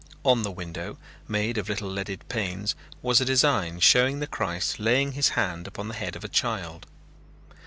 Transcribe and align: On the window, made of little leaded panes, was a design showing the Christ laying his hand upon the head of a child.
On 0.25 0.41
the 0.41 0.49
window, 0.49 0.97
made 1.27 1.59
of 1.59 1.69
little 1.69 1.87
leaded 1.87 2.27
panes, 2.27 2.73
was 3.03 3.21
a 3.21 3.25
design 3.25 3.79
showing 3.79 4.17
the 4.17 4.25
Christ 4.25 4.79
laying 4.79 5.11
his 5.11 5.29
hand 5.37 5.67
upon 5.67 5.89
the 5.89 5.93
head 5.93 6.15
of 6.15 6.23
a 6.23 6.27
child. 6.27 6.87